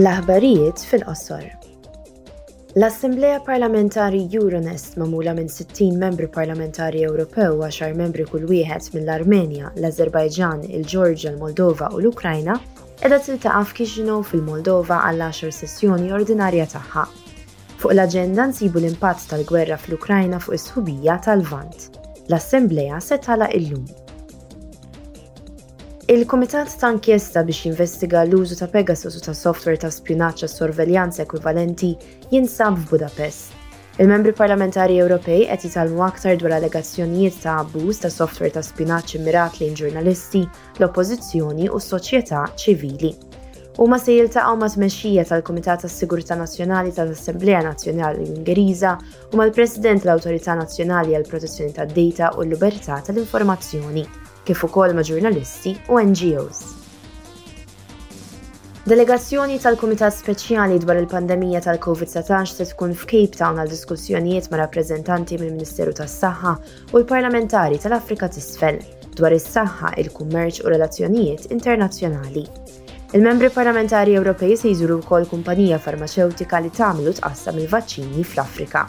[0.00, 1.42] L-aħbarijiet fil-qosor.
[2.80, 10.62] L-Assembleja Parlamentari Euronest mamula minn 60 Membri parlamentari Ewropew 10 membri kull wieħed mill-Armenja, l-Azerbajġan,
[10.72, 12.56] il ġorġja l-Moldova u l-Ukrajna
[13.04, 17.04] edha tiltaqa' f'Kixinov fil-Moldova għall 10 sessjoni ordinarja tagħha.
[17.82, 21.90] Fuq l-aġenda nsibu l-impatt tal-gwerra fl-Ukrajna fuq is subija tal-Vant.
[22.32, 23.84] L-Assembleja se tala illum.
[26.12, 31.92] Il-Kumitat ta' inkjesta biex jinvestiga l-użu ta' Pegasus u ta' software ta' spjunaċċa sorveljanza ekwivalenti
[32.28, 33.54] jinsab f'Budapest.
[34.02, 39.56] Il-membri parlamentari Ewropej qed jitalmu aktar dwar allegazzjonijiet ta' abbuż ta' software ta' spinaċ mirat
[39.62, 40.42] lejn ġurnalisti,
[40.82, 43.14] l-oppożizzjoni u s-soċjetà ċivili.
[43.80, 48.92] Huma se jiltaqgħu ma' tmexxija tal-Kumitat tas-Sigurtà Nazzjonali tal assembleja Nazzjonali Ingeriża
[49.32, 54.04] u mal-President l-Awtorità Nazzjonali għall protezzjoni tad-Data u l-Libertà tal-Informazzjoni
[54.48, 56.62] kif ukoll ma' ġurnalisti u NGOs.
[58.82, 65.94] Delegazzjoni tal-Kumitat Speċjali dwar il-pandemija tal-COVID-19 se tkun f'Cape Town għal diskussjonijiet ma' rappreżentanti mill-Ministeru
[66.00, 66.54] tas-Saħħa
[66.90, 68.80] u l-Parlamentari tal-Afrika t'isfel
[69.14, 72.46] dwar is-saħħa, il-kummerċ u relazzjonijiet internazzjonali.
[73.14, 78.86] Il-membri parlamentari Ewropej se jżuru wkoll kumpanija farmaceutika li tagħmlu tqassam il-vaċċini fl-Afrika.